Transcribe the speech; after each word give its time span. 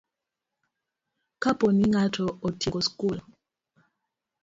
Kapo 1.41 1.65
ni 1.77 1.85
ng'ato 1.91 2.25
otieko 2.47 2.79
skul 2.87 3.17